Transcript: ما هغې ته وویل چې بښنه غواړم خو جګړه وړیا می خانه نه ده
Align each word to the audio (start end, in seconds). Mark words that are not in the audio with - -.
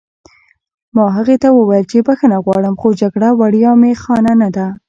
ما 0.95 1.05
هغې 1.17 1.35
ته 1.43 1.47
وویل 1.53 1.85
چې 1.91 1.97
بښنه 2.07 2.37
غواړم 2.45 2.75
خو 2.81 2.87
جګړه 3.01 3.29
وړیا 3.39 3.71
می 3.81 3.93
خانه 4.03 4.33
نه 4.41 4.49
ده 4.55 4.67